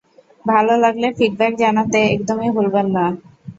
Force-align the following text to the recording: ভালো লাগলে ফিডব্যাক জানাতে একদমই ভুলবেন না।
ভালো 0.45 0.73
লাগলে 0.83 1.07
ফিডব্যাক 1.17 1.53
জানাতে 1.59 1.99
একদমই 2.13 2.49
ভুলবেন 2.55 2.87
না। 2.95 3.05